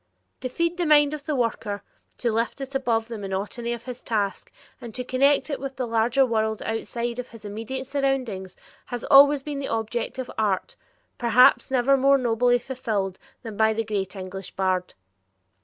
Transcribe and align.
To 0.39 0.49
feed 0.49 0.77
the 0.77 0.87
mind 0.87 1.13
of 1.13 1.27
the 1.27 1.35
worker, 1.35 1.83
to 2.17 2.31
lift 2.31 2.59
it 2.59 2.73
above 2.73 3.07
the 3.07 3.19
monotony 3.19 3.71
of 3.71 3.83
his 3.85 4.01
task, 4.01 4.51
and 4.81 4.95
to 4.95 5.03
connect 5.03 5.51
it 5.51 5.59
with 5.59 5.75
the 5.75 5.85
larger 5.85 6.25
world, 6.25 6.63
outside 6.63 7.19
of 7.19 7.27
his 7.27 7.45
immediate 7.45 7.85
surroundings, 7.85 8.55
has 8.87 9.03
always 9.11 9.43
been 9.43 9.59
the 9.59 9.67
object 9.67 10.17
of 10.17 10.31
art, 10.39 10.75
perhaps 11.19 11.69
never 11.69 11.97
more 11.97 12.17
nobly 12.17 12.57
fulfilled 12.57 13.19
than 13.43 13.55
by 13.55 13.73
the 13.73 13.83
great 13.83 14.15
English 14.15 14.49
bard. 14.55 14.95